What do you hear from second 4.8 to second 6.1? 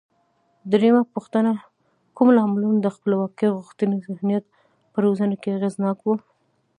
په روزنه کې اغېزناک و؟